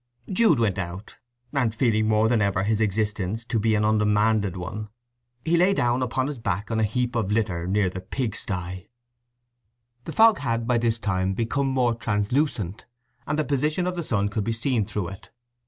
Jude 0.27 0.57
went 0.57 0.79
out, 0.79 1.19
and, 1.53 1.75
feeling 1.75 2.07
more 2.07 2.27
than 2.27 2.41
ever 2.41 2.63
his 2.63 2.81
existence 2.81 3.45
to 3.45 3.59
be 3.59 3.75
an 3.75 3.85
undemanded 3.85 4.57
one, 4.57 4.89
he 5.45 5.55
lay 5.55 5.75
down 5.75 6.01
upon 6.01 6.25
his 6.25 6.39
back 6.39 6.71
on 6.71 6.79
a 6.79 6.83
heap 6.83 7.15
of 7.15 7.31
litter 7.31 7.67
near 7.67 7.87
the 7.87 8.01
pig 8.01 8.35
sty. 8.35 8.87
The 10.05 10.11
fog 10.11 10.39
had 10.39 10.65
by 10.65 10.79
this 10.79 10.97
time 10.97 11.35
become 11.35 11.67
more 11.67 11.93
translucent, 11.93 12.87
and 13.27 13.37
the 13.37 13.45
position 13.45 13.85
of 13.85 13.95
the 13.95 14.03
sun 14.03 14.29
could 14.29 14.43
be 14.43 14.51
seen 14.53 14.85
through 14.87 15.09
it. 15.09 15.29